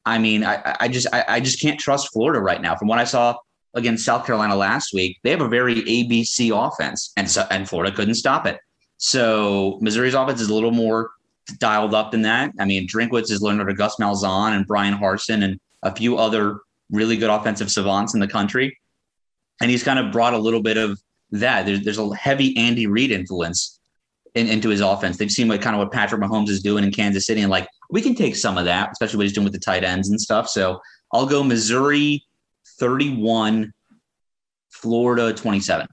[0.05, 2.75] I mean, I, I just I, I just can't trust Florida right now.
[2.75, 3.35] From what I saw
[3.73, 7.93] against South Carolina last week, they have a very ABC offense, and so and Florida
[7.95, 8.59] couldn't stop it.
[8.97, 11.11] So Missouri's offense is a little more
[11.59, 12.51] dialed up than that.
[12.59, 16.59] I mean, Drinkwitz is learned under Gus Malzahn and Bryan Harsin and a few other
[16.91, 18.77] really good offensive savants in the country,
[19.59, 20.99] and he's kind of brought a little bit of
[21.31, 21.65] that.
[21.65, 23.79] There's there's a heavy Andy Reid influence
[24.35, 25.17] in, into his offense.
[25.17, 27.67] They've seen what kind of what Patrick Mahomes is doing in Kansas City, and like
[27.89, 30.19] we can take some of that, especially what he's doing with the tight ends and
[30.19, 30.49] stuff.
[30.49, 30.79] So
[31.11, 32.23] I'll go Missouri
[32.79, 33.73] 31,
[34.69, 35.87] Florida 27.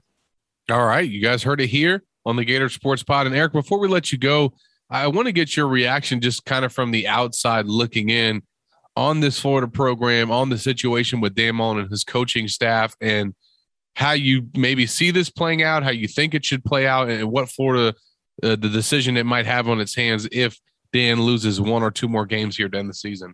[0.69, 1.09] All right.
[1.09, 3.27] You guys heard it here on the Gator Sports Pod.
[3.27, 4.53] And Eric, before we let you go,
[4.89, 8.43] I want to get your reaction just kind of from the outside looking in
[8.95, 13.33] on this Florida program, on the situation with Mullen and his coaching staff, and
[13.95, 17.29] how you maybe see this playing out, how you think it should play out, and
[17.31, 17.95] what Florida,
[18.41, 20.59] uh, the decision it might have on its hands if
[20.91, 23.33] Dan loses one or two more games here during the season.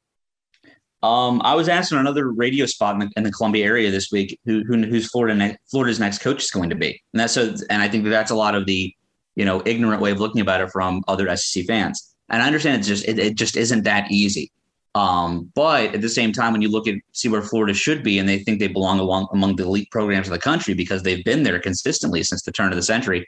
[1.02, 4.12] Um, I was asked on another radio spot in the, in the Columbia area this
[4.12, 7.34] week who, who who's Florida ne- Florida's next coach is going to be, and that's
[7.34, 7.56] so.
[7.70, 8.94] And I think that that's a lot of the
[9.36, 12.16] you know ignorant way of looking about it from other SEC fans.
[12.30, 14.52] And I understand it's just it, it just isn't that easy.
[14.96, 18.20] Um, but at the same time, when you look at see where Florida should be,
[18.20, 21.24] and they think they belong along among the elite programs of the country because they've
[21.24, 23.26] been there consistently since the turn of the century.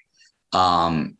[0.51, 1.17] Um,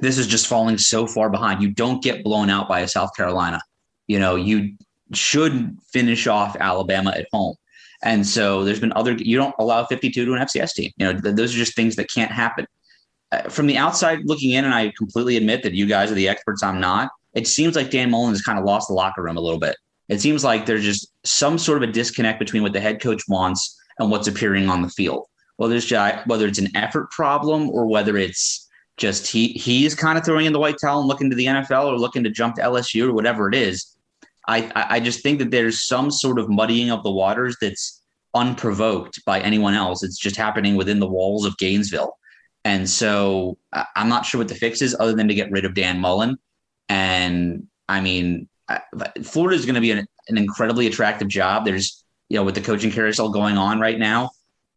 [0.00, 1.62] this is just falling so far behind.
[1.62, 3.60] You don't get blown out by a South Carolina.
[4.06, 4.74] You know, you
[5.12, 7.54] should finish off Alabama at home.
[8.02, 10.90] And so there's been other, you don't allow 52 to an FCS team.
[10.96, 12.66] You know, th- those are just things that can't happen.
[13.32, 16.28] Uh, from the outside looking in, and I completely admit that you guys are the
[16.28, 17.10] experts, I'm not.
[17.34, 19.76] It seems like Dan Mullen has kind of lost the locker room a little bit.
[20.08, 23.22] It seems like there's just some sort of a disconnect between what the head coach
[23.28, 25.26] wants and what's appearing on the field.
[25.56, 25.90] Whether it's
[26.26, 28.65] whether it's an effort problem or whether it's
[28.96, 31.86] just he he's kind of throwing in the white towel and looking to the NFL
[31.86, 33.96] or looking to jump to LSU or whatever it is
[34.48, 38.02] I, I just think that there's some sort of muddying of the waters that's
[38.34, 40.02] unprovoked by anyone else.
[40.02, 42.16] It's just happening within the walls of Gainesville.
[42.64, 43.58] And so
[43.96, 46.36] I'm not sure what the fix is other than to get rid of Dan Mullen.
[46.88, 48.48] And I mean,
[49.24, 51.64] Florida is going to be an, an, incredibly attractive job.
[51.64, 54.30] There's, you know, with the coaching carousel going on right now,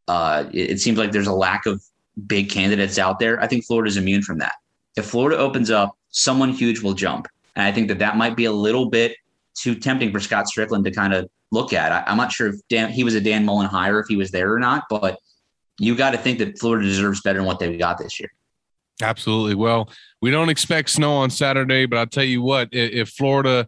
[0.07, 1.81] uh, it, it seems like there's a lack of
[2.27, 3.41] big candidates out there.
[3.41, 4.53] I think Florida is immune from that.
[4.95, 7.27] If Florida opens up, someone huge will jump.
[7.55, 9.15] And I think that that might be a little bit
[9.55, 11.91] too tempting for Scott Stricklin to kind of look at.
[11.91, 14.31] I, am not sure if Dan, he was a Dan Mullen hire if he was
[14.31, 15.19] there or not, but
[15.79, 18.29] you got to think that Florida deserves better than what they've got this year.
[19.01, 19.55] Absolutely.
[19.55, 19.89] Well,
[20.21, 23.67] we don't expect snow on Saturday, but I'll tell you what, if Florida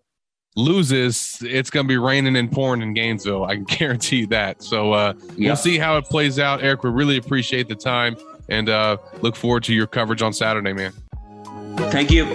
[0.55, 3.45] loses, it's going to be raining and pouring in Gainesville.
[3.45, 4.61] I can guarantee that.
[4.61, 5.37] So uh, yep.
[5.37, 6.61] we'll see how it plays out.
[6.61, 8.17] Eric, we really appreciate the time.
[8.49, 10.93] And uh, look forward to your coverage on Saturday, man.
[11.91, 12.25] Thank you.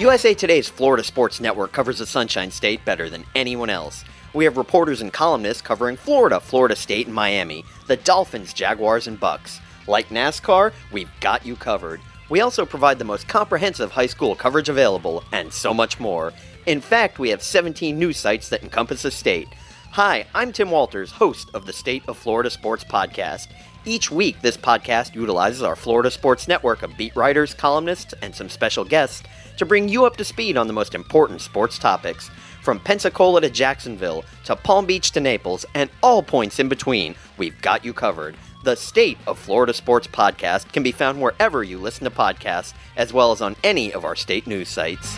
[0.00, 4.02] USA Today's Florida Sports Network covers the Sunshine State better than anyone else.
[4.32, 9.20] We have reporters and columnists covering Florida, Florida State, and Miami, the Dolphins, Jaguars, and
[9.20, 9.60] Bucks.
[9.86, 12.00] Like NASCAR, we've got you covered.
[12.30, 16.32] We also provide the most comprehensive high school coverage available, and so much more.
[16.64, 19.48] In fact, we have 17 news sites that encompass the state.
[19.90, 23.48] Hi, I'm Tim Walters, host of the State of Florida Sports Podcast.
[23.84, 28.48] Each week, this podcast utilizes our Florida Sports Network of beat writers, columnists, and some
[28.48, 29.24] special guests
[29.56, 32.30] to bring you up to speed on the most important sports topics.
[32.62, 37.60] From Pensacola to Jacksonville, to Palm Beach to Naples, and all points in between, we've
[37.60, 38.36] got you covered.
[38.62, 43.10] The State of Florida Sports Podcast can be found wherever you listen to podcasts, as
[43.10, 45.16] well as on any of our state news sites.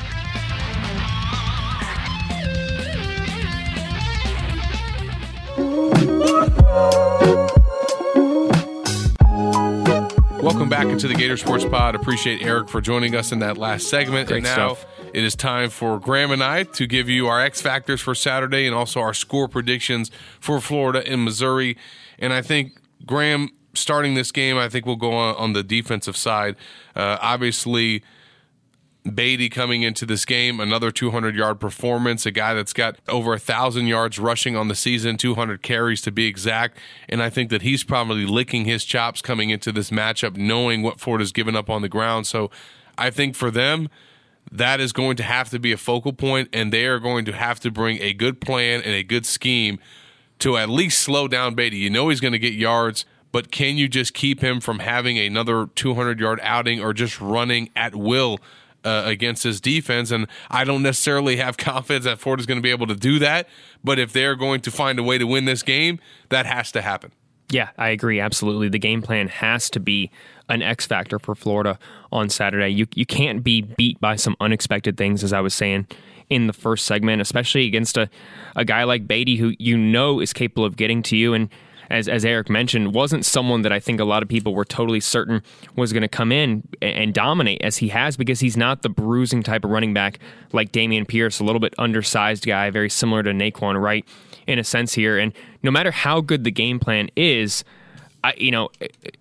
[10.41, 11.97] Welcome back into the Gator Sports Pod.
[11.97, 14.29] Appreciate Eric for joining us in that last segment.
[14.29, 14.87] Great and now stuff.
[15.13, 18.67] it is time for Graham and I to give you our X factors for Saturday
[18.67, 21.77] and also our score predictions for Florida and Missouri.
[22.19, 26.17] And I think Graham starting this game, I think we'll go on, on the defensive
[26.17, 26.57] side.
[26.95, 28.03] Uh, obviously.
[29.05, 33.39] Badie coming into this game, another 200 yard performance, a guy that's got over a
[33.39, 36.79] thousand yards rushing on the season, 200 carries to be exact.
[37.09, 41.01] And I think that he's probably licking his chops coming into this matchup, knowing what
[41.01, 42.29] Ford has given up on the ground.
[42.29, 42.53] So
[42.97, 43.89] I think for them,
[44.53, 47.33] that is going to have to be a focal point, and they are going to
[47.33, 49.81] have to bring a good plan and a good scheme
[50.43, 51.79] to at least slow down Badie.
[51.79, 55.17] You know he's going to get yards, but can you just keep him from having
[55.17, 58.39] another 200 yard outing or just running at will?
[58.85, 62.63] Uh, against his defense, and I don't necessarily have confidence that Ford is going to
[62.63, 63.49] be able to do that.
[63.85, 66.01] But if they're going to find a way to win this game,
[66.31, 67.13] that has to happen.
[67.49, 68.19] Yeah, I agree.
[68.19, 68.69] Absolutely.
[68.69, 70.11] The game plan has to be
[70.49, 71.79] an X factor for Florida
[72.11, 72.71] on Saturday.
[72.71, 75.87] You, you can't be beat by some unexpected things, as I was saying
[76.33, 78.09] in the first segment, especially against a,
[78.57, 81.35] a guy like Badie, who you know is capable of getting to you.
[81.35, 81.49] And
[81.91, 85.01] as, as Eric mentioned, wasn't someone that I think a lot of people were totally
[85.01, 85.43] certain
[85.77, 89.43] was going to come in and, dominate as he has because he's not the bruising
[89.43, 90.19] type of running back
[90.53, 94.07] like Dameon Pierce, a little bit undersized guy, very similar to Nay'Quan Wright
[94.47, 95.19] in a sense here.
[95.19, 97.65] And no matter how good the game plan is,
[98.37, 98.71] You know,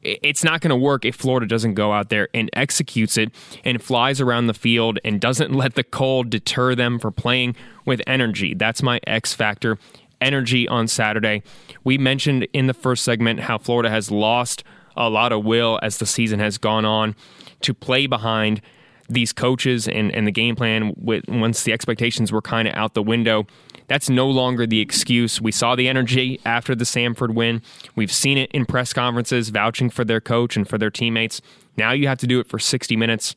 [0.03, 3.31] it's not going to work if Florida doesn't go out there and executes it
[3.63, 8.01] and flies around the field and doesn't let the cold deter them for playing with
[8.05, 8.53] energy.
[8.53, 9.79] That's my X factor.
[10.19, 11.41] Energy on Saturday.
[11.83, 14.63] We mentioned in the first segment how Florida has lost
[14.95, 17.15] a lot of will as the season has gone on
[17.61, 18.61] to play behind
[19.09, 22.93] these coaches and, and the game plan with, once the expectations were kind of out
[22.93, 23.47] the window.
[23.91, 25.41] That's no longer the excuse.
[25.41, 27.61] We saw the energy after the Samford win.
[27.93, 31.41] We've seen it in press conferences vouching for their coach and for their teammates.
[31.75, 33.35] Now you have to do it for 60 minutes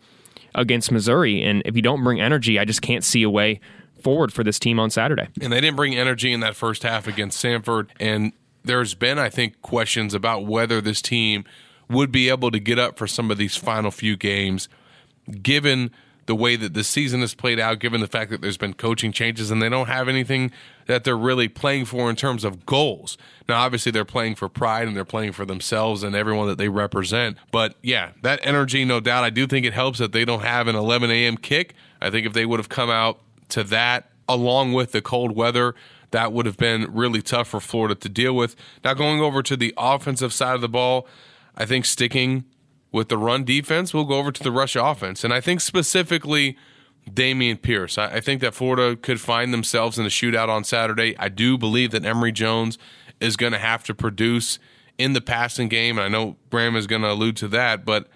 [0.54, 1.42] against Missouri.
[1.42, 3.58] And if you don't bring energy, I just can't see a way
[4.00, 5.26] forward for this team on Saturday.
[5.40, 7.88] And they didn't bring energy in that first half against Samford.
[7.98, 11.44] And there's been, I think, questions about whether this team
[11.88, 14.68] would be able to get up for some of these final few games,
[15.42, 15.90] given
[16.26, 19.12] the way that the season has played out, given the fact that there's been coaching
[19.12, 20.50] changes and they don't have anything
[20.86, 23.16] that they're really playing for in terms of goals.
[23.48, 26.68] Now, obviously, they're playing for pride and they're playing for themselves and everyone that they
[26.68, 27.36] represent.
[27.50, 29.24] But yeah, that energy, no doubt.
[29.24, 31.36] I do think it helps that they don't have an 11 a.m.
[31.36, 31.74] kick.
[32.00, 35.74] I think if they would have come out to that along with the cold weather,
[36.10, 38.56] that would have been really tough for Florida to deal with.
[38.84, 41.06] Now, going over to the offensive side of the ball,
[41.56, 42.44] I think sticking
[42.94, 45.24] with the run defense, we'll go over to the rush offense.
[45.24, 46.56] And I think specifically
[47.10, 47.98] Dameon Pierce.
[47.98, 51.18] I, I think that Florida could find themselves in a shootout on Saturday.
[51.18, 52.78] I do believe that Emory Jones
[53.20, 54.60] is going to have to produce
[54.96, 55.98] in the passing game.
[55.98, 58.06] And I know Graham is going to allude to that, but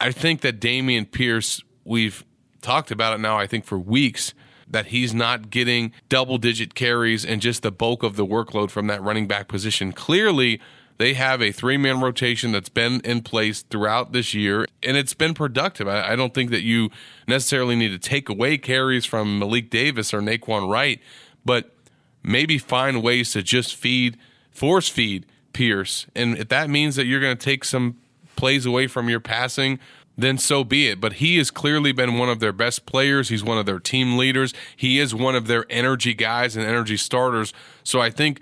[0.00, 2.24] I think that Dameon Pierce, we've
[2.62, 4.32] talked about it now, I think, for weeks
[4.66, 8.86] that he's not getting double digit carries and just the bulk of the workload from
[8.86, 9.92] that running back position.
[9.92, 10.58] Clearly,
[10.98, 15.14] they have a three man rotation that's been in place throughout this year, and it's
[15.14, 15.88] been productive.
[15.88, 16.90] I, I, don't think that you
[17.26, 21.00] necessarily need to take away carries from Malik Davis or Nay'Quan Wright,
[21.44, 21.74] but
[22.22, 24.16] maybe find ways to just feed,
[24.50, 26.06] force feed Pierce.
[26.14, 27.96] And if that means that you're going to take some
[28.36, 29.78] plays away from your passing,
[30.16, 31.00] then so be it.
[31.00, 33.28] But he has clearly been one of their best players.
[33.28, 34.52] He's one of their team leaders.
[34.76, 37.52] He is one of their energy guys and energy starters.
[37.82, 38.40] So I think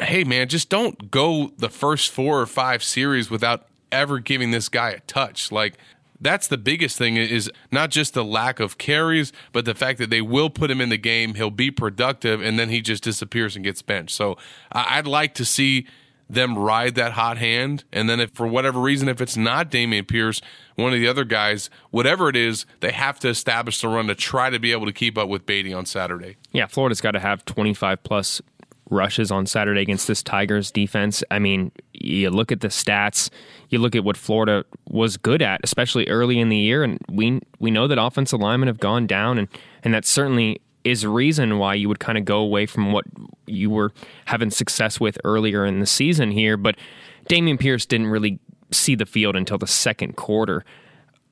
[0.00, 4.68] hey man, just don't go the first four or five series without ever giving this
[4.68, 5.52] guy a touch.
[5.52, 5.78] Like
[6.20, 10.08] that's the biggest thing is not just the lack of carries, but the fact that
[10.08, 11.34] they will put him in the game.
[11.34, 14.14] He'll be productive, and then he just disappears and gets benched.
[14.14, 14.38] So
[14.70, 15.86] I'd like to see
[16.32, 17.84] them ride that hot hand.
[17.92, 20.40] And then if for whatever reason, if it's not Dameon Pierce,
[20.76, 24.14] one of the other guys, whatever it is, they have to establish the run to
[24.14, 26.36] try to be able to keep up with Badie on Saturday.
[26.52, 28.40] Yeah, Florida's got to have 25 plus
[28.92, 31.24] rushes on Saturday against this Tigers defense.
[31.30, 33.30] I mean, you look at the stats,
[33.70, 37.40] you look at what Florida was good at, especially early in the year, and we
[37.58, 39.48] we know that offensive linemen have gone down, and
[39.82, 43.04] and that certainly is reason why you would kind of go away from what
[43.46, 43.92] you were
[44.26, 46.56] having success with earlier in the season here.
[46.56, 46.76] But
[47.28, 48.38] Dameon Pierce didn't really
[48.70, 50.64] see the field until the second quarter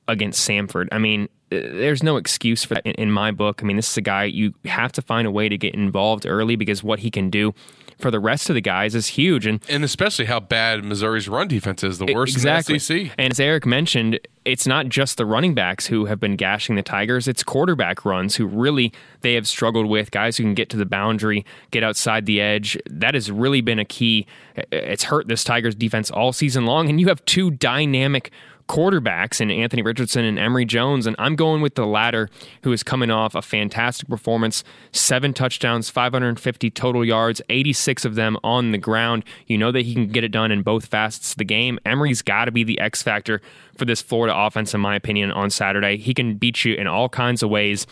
[0.07, 0.87] against Samford.
[0.91, 3.61] I mean, there's no excuse for that in, my book.
[3.61, 6.25] I mean, this is a guy you have to find a way to get involved
[6.25, 7.53] early because what he can do
[7.99, 9.45] for the rest of the guys is huge.
[9.45, 12.75] And and especially how bad Missouri's run defense is, the worst exactly.
[12.75, 13.11] in the SEC.
[13.17, 16.83] And as Eric mentioned, it's not just the running backs who have been gashing the
[16.83, 20.77] Tigers, it's quarterback runs who really they have struggled with, guys who can get to
[20.77, 22.77] the boundary, get outside the edge.
[22.89, 24.25] That has really been a key.
[24.71, 26.89] It's hurt this Tigers defense all season long.
[26.89, 28.31] And you have two dynamic
[28.71, 32.29] quarterbacks in Anthony Richardson and Emory Jones, and I'm going with the latter,
[32.63, 38.37] who is coming off a fantastic performance seven touchdowns, 550 total yards, 86 of them
[38.45, 39.25] on the ground.
[39.45, 41.79] You know that he can get it done in both facets of the game.
[41.85, 43.41] Emory's got to be the X factor
[43.75, 45.97] for this Florida offense, in my opinion, on Saturday.
[45.97, 47.85] He can beat you in all kinds of ways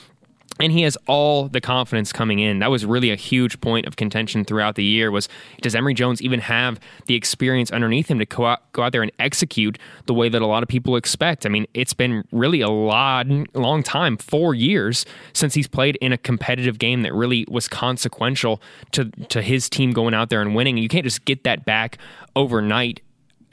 [0.59, 2.59] and he has all the confidence coming in.
[2.59, 5.09] That was really a huge point of contention throughout the year.
[5.09, 5.29] Was
[5.61, 9.01] does Emory Jones even have the experience underneath him to go out, go out there
[9.01, 11.45] and execute the way that a lot of people expect?
[11.45, 16.11] I mean, it's been really a long, long time, four years since he's played in
[16.11, 20.55] a competitive game that really was consequential to to his team going out there and
[20.55, 20.77] winning.
[20.77, 21.97] You can't just get that back
[22.35, 23.01] overnight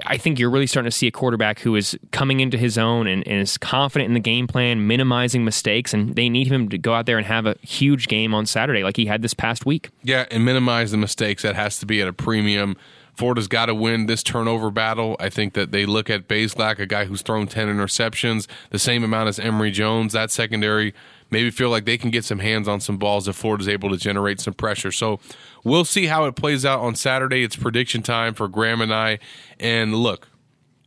[0.04, 3.06] I think you're really starting to see a quarterback who is coming into his own
[3.06, 6.78] and, and, is confident in the game plan, minimizing mistakes, and they need him to
[6.78, 9.64] go out there and have a huge game on Saturday like he had this past
[9.64, 9.90] week.
[10.02, 11.42] Yeah, and minimize the mistakes.
[11.42, 12.76] That has to be at a premium.
[13.16, 15.16] Florida's got to win this turnover battle.
[15.18, 19.02] I think that they look at Bazelak, a guy who's thrown 10 interceptions, the same
[19.02, 20.12] amount as Emory Jones.
[20.12, 20.94] That secondary
[21.31, 23.96] maybe feel like they can get some hands on some balls if Florida's able to
[23.96, 24.92] generate some pressure.
[24.92, 25.18] So
[25.64, 27.42] we'll see how it plays out on Saturday.
[27.42, 29.18] It's prediction time for Graham and I.
[29.59, 30.29] And look,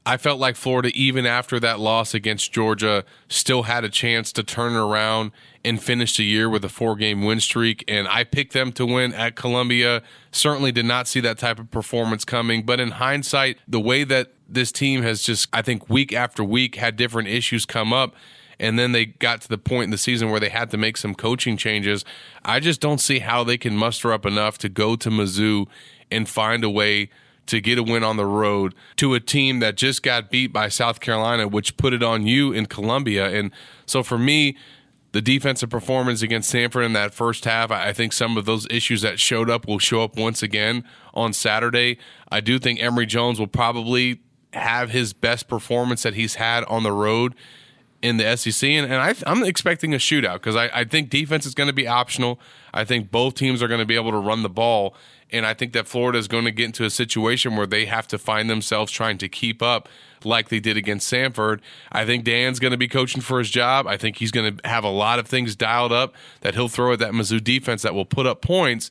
[0.10, 4.44] I felt like Florida, even after that loss against Georgia, still had a chance to
[4.44, 5.32] turn around
[5.64, 7.84] and finish the year with a four game win streak.
[7.88, 10.02] And I picked them to win at Columbia.
[10.32, 12.66] Certainly did not see that type of performance coming.
[12.66, 16.78] But in hindsight, the way that this team has just, I think, week after week
[16.78, 18.16] had different issues come up,
[18.60, 20.98] and then they got to the point in the season where they had to make
[20.98, 22.04] some coaching changes.
[22.44, 25.68] I just don't see how they can muster up enough to go to Mizzou
[26.10, 27.12] and find a way
[27.50, 30.70] to get a win on the road to a team that just got beat by
[30.70, 33.30] South Carolina, which put it on you in Columbia.
[33.30, 33.52] And
[33.86, 34.56] so for me,
[35.12, 39.02] the defensive performance against Samford in that first half, I think some of those issues
[39.02, 40.84] that showed up will show up once again
[41.14, 41.98] on Saturday.
[42.32, 44.22] I do think Emory Jones will probably
[44.54, 47.36] have his best performance that he's had on the road
[48.02, 51.46] in the SEC, and, and I, am expecting a shootout because I, I think defense
[51.46, 52.40] is going to be optional.
[52.74, 54.96] I think both teams are going to be able to run the ball,
[55.32, 58.08] and I think that Florida is going to get into a situation where they have
[58.08, 59.90] to find themselves trying to keep up
[60.24, 61.60] like they did against Samford.
[61.92, 63.86] I think Dan's going to be coaching for his job.
[63.86, 66.94] I think he's going to have a lot of things dialed up that he'll throw
[66.94, 68.90] at that Mizzou defense that will put up points.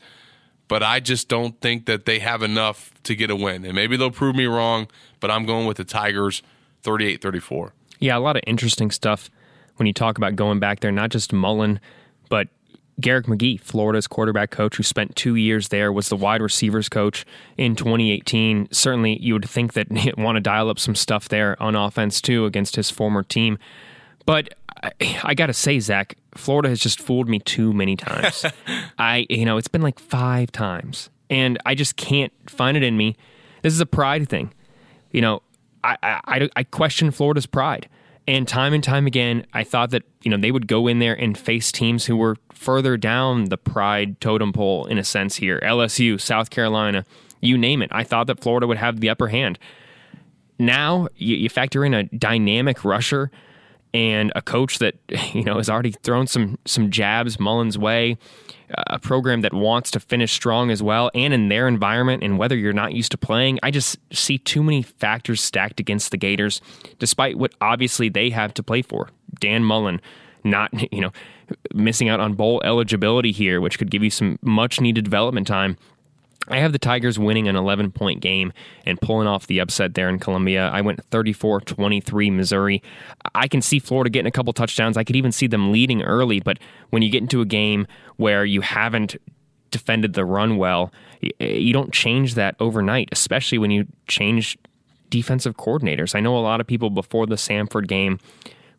[0.68, 3.64] But I just don't think that they have enough to get a win.
[3.64, 4.86] And maybe they'll prove me wrong,
[5.18, 6.42] but I'm going with the Tigers
[6.82, 7.72] 38 34.
[7.98, 9.30] Yeah, a lot of interesting stuff
[9.76, 11.80] when you talk about going back there, not just Mullen,
[12.28, 12.48] but
[13.00, 17.24] Garrick McGee, Florida's quarterback coach, who spent two years there, was the wide receivers coach
[17.56, 18.68] in 2018.
[18.72, 22.20] Certainly, you would think that he'd want to dial up some stuff there on offense
[22.20, 23.58] too against his former team.
[24.26, 28.44] But I, I got to say, Zach, Florida has just fooled me too many times.
[28.98, 32.96] I, you know, it's been like five times, and I just can't find it in
[32.96, 33.16] me.
[33.62, 34.52] This is a pride thing.
[35.12, 35.42] You know,
[36.02, 37.88] I, I, I question Florida's pride.
[38.26, 41.14] And time and time again, I thought that you know they would go in there
[41.14, 45.58] and face teams who were further down the pride totem pole in a sense here.
[45.62, 47.06] LSU, South Carolina,
[47.40, 47.88] you name it.
[47.90, 49.58] I thought that Florida would have the upper hand.
[50.58, 53.30] Now you, you factor in a dynamic rusher
[53.94, 54.94] and a coach that
[55.34, 58.16] you know has already thrown some some jabs Mullen's way
[58.70, 62.56] a program that wants to finish strong as well and in their environment and weather
[62.56, 63.58] you're not used to playing.
[63.62, 66.60] I just see too many factors stacked against the Gators,
[66.98, 69.08] despite what obviously they have to play for.
[69.40, 70.00] Dan Mullen
[70.44, 71.12] not, you know,
[71.72, 75.76] missing out on bowl eligibility here, which could give you some much needed development time.
[76.50, 78.52] I have the Tigers winning an 11 point game
[78.86, 80.68] and pulling off the upset there in Columbia.
[80.68, 82.82] I went 34 23 Missouri.
[83.34, 84.96] I can see Florida getting a couple touchdowns.
[84.96, 86.58] I could even see them leading early, but
[86.90, 87.86] when you get into a game
[88.16, 89.16] where you haven't
[89.70, 90.92] defended the run well,
[91.40, 94.58] eh, you don't change that overnight, especially when you change
[95.10, 96.14] defensive coordinators.
[96.14, 98.18] I know a lot of people before the Samford game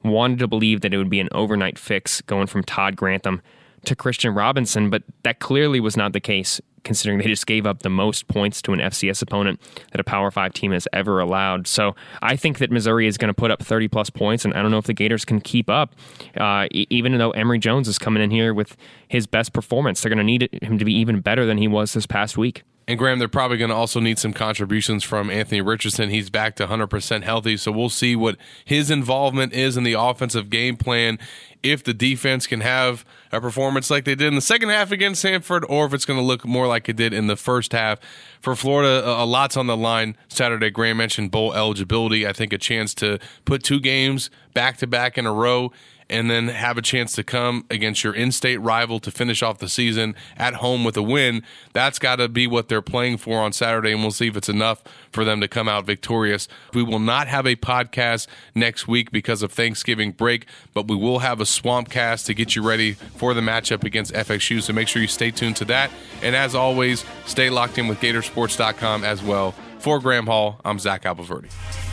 [0.03, 3.41] wanted to believe that it would be an overnight fix going from Todd Grantham
[3.85, 7.83] to Christian Robinson, but that clearly was not the case considering they just gave up
[7.83, 9.59] the most points to an FCS opponent
[9.91, 11.67] that a Power 5 team has ever allowed.
[11.67, 14.61] So I think that Missouri is going to put up 30 plus points, and I
[14.61, 15.95] don't know if the Gators can keep up,
[16.37, 18.75] uh, even though Emory Jones is coming in here with
[19.07, 20.01] his best performance.
[20.01, 22.63] They're going to need him to be even better than he was this past week.
[22.89, 26.09] And Graham, they're probably going to also need some contributions from Anthony Richardson.
[26.09, 28.35] He's back to 100% healthy, so we'll see what
[28.65, 31.19] his involvement is in the offensive game plan.
[31.61, 35.23] If the defense can have a performance like they did in the second half against
[35.23, 37.99] Samford, or if it's going to look more like it did in the first half.
[38.41, 40.71] For Florida, a lot's on the line Saturday.
[40.71, 42.25] Graham mentioned bowl eligibility.
[42.25, 45.71] I think a chance to put two games back to back in a row
[46.09, 49.69] and then have a chance to come against your in-state rival to finish off the
[49.69, 51.43] season at home with a win.
[51.73, 54.49] That's got to be what they're playing for on Saturday, and we'll see if it's
[54.49, 56.47] enough for them to come out victorious.
[56.73, 61.19] We will not have a podcast next week because of Thanksgiving break, but we will
[61.19, 64.61] have a swamp cast to get you ready for the matchup against FSU.
[64.61, 65.91] So make sure you stay tuned to that.
[66.21, 69.53] And as always, stay locked in with Gatorsports.com as well.
[69.79, 71.88] For Graham Hall, I'm Zach Abolverdi.